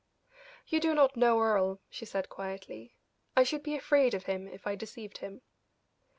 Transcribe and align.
"You 0.65 0.79
do 0.79 0.95
not 0.95 1.15
know 1.15 1.39
Earle," 1.39 1.79
she 1.87 2.05
said, 2.05 2.27
quietly. 2.27 2.95
"I 3.37 3.43
should 3.43 3.61
be 3.61 3.75
afraid 3.75 4.15
of 4.15 4.25
him 4.25 4.47
if 4.47 4.65
I 4.65 4.73
deceived 4.73 5.19
him." 5.19 5.43